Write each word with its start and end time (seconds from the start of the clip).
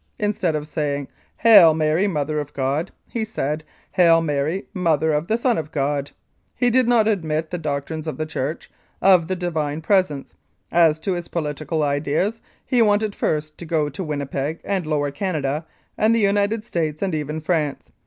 Instead 0.17 0.55
of 0.55 0.67
saying 0.67 1.07
* 1.25 1.37
Hail, 1.45 1.75
Mary, 1.75 2.07
Mother 2.07 2.39
of 2.39 2.53
God,' 2.53 2.89
he 3.07 3.23
said,' 3.23 3.63
Hail, 3.97 4.19
Mary, 4.19 4.65
Mother 4.73 5.13
of 5.13 5.27
the 5.27 5.37
Son 5.37 5.59
of 5.59 5.71
God.' 5.71 6.09
He 6.55 6.71
did 6.71 6.87
not 6.87 7.07
admit 7.07 7.51
the 7.51 7.59
doctrines 7.59 8.07
of 8.07 8.17
the 8.17 8.25
Church, 8.25 8.71
of 8.99 9.27
the 9.27 9.35
Divine 9.35 9.79
Presence. 9.81 10.33
As 10.71 10.97
to 11.01 11.13
his 11.13 11.27
political 11.27 11.83
ideas, 11.83 12.41
he 12.65 12.81
wanted 12.81 13.13
first 13.15 13.59
to 13.59 13.65
go 13.67 13.89
to 13.89 14.03
Winnipeg 14.03 14.59
and 14.63 14.87
Lower 14.87 15.11
Canada 15.11 15.67
and 15.99 16.15
the 16.15 16.19
United 16.19 16.63
States 16.63 17.03
and 17.03 17.13
even 17.13 17.39
France. 17.39 17.91